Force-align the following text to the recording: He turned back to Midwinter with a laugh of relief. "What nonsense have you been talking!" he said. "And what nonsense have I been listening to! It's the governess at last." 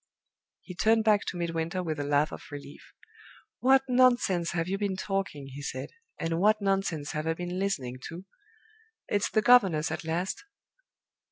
He 0.61 0.73
turned 0.73 1.03
back 1.03 1.25
to 1.27 1.37
Midwinter 1.37 1.83
with 1.83 1.99
a 1.99 2.03
laugh 2.03 2.31
of 2.31 2.41
relief. 2.51 2.91
"What 3.59 3.83
nonsense 3.87 4.53
have 4.53 4.67
you 4.67 4.79
been 4.79 4.95
talking!" 4.97 5.45
he 5.53 5.61
said. 5.61 5.91
"And 6.19 6.39
what 6.39 6.59
nonsense 6.59 7.11
have 7.11 7.27
I 7.27 7.35
been 7.35 7.59
listening 7.59 7.99
to! 8.07 8.25
It's 9.07 9.29
the 9.29 9.43
governess 9.43 9.91
at 9.91 10.03
last." 10.03 10.43